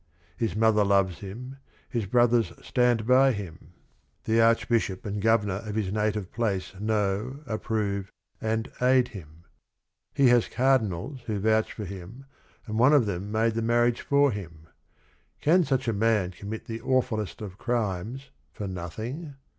His 0.35 0.55
mother 0.55 0.83
loves 0.83 1.19
him, 1.19 1.57
his 1.87 2.07
brothers 2.07 2.51
stand 2.63 3.05
by 3.05 3.33
him, 3.33 3.73
the 4.23 4.33
48 4.33 4.33
THE 4.33 4.33
RING 4.33 4.41
AND 4.41 4.41
THE 4.41 4.41
BOOK 4.41 4.47
archbishop 4.47 5.05
and 5.05 5.21
governor 5.21 5.53
of 5.57 5.75
his 5.75 5.91
native 5.93 6.31
place 6.33 6.73
know, 6.79 7.41
approve, 7.45 8.11
and 8.41 8.71
aid 8.81 9.09
him. 9.09 9.43
He 10.15 10.29
has 10.29 10.47
cardinals 10.49 11.21
who 11.27 11.39
vouch 11.39 11.71
for 11.73 11.85
him 11.85 12.25
and 12.65 12.79
one 12.79 12.93
of 12.93 13.05
them 13.05 13.31
made 13.31 13.53
the 13.53 13.61
marriage 13.61 14.01
for 14.01 14.31
him. 14.31 14.67
Can 15.39 15.63
such 15.63 15.87
a 15.87 15.93
man 15.93 16.31
commit 16.31 16.65
the 16.65 16.79
awfullest 16.81 17.39
of 17.39 17.59
crimes 17.59 18.31
for 18.51 18.67
nothing? 18.67 19.35